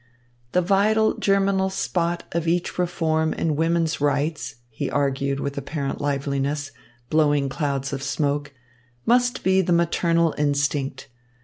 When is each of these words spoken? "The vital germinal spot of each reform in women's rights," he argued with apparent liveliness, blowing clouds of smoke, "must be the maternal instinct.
"The 0.53 0.63
vital 0.63 1.15
germinal 1.19 1.69
spot 1.69 2.23
of 2.31 2.47
each 2.47 2.79
reform 2.79 3.33
in 3.33 3.55
women's 3.55 4.01
rights," 4.01 4.55
he 4.71 4.89
argued 4.89 5.39
with 5.39 5.59
apparent 5.59 6.01
liveliness, 6.01 6.71
blowing 7.11 7.49
clouds 7.49 7.93
of 7.93 8.01
smoke, 8.01 8.51
"must 9.05 9.43
be 9.43 9.61
the 9.61 9.73
maternal 9.73 10.33
instinct. 10.39 11.07